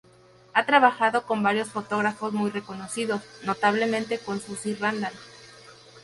[0.53, 5.13] Ha trabajado con varios fotógrafos muy reconocidos, notablemente con Suze Randall.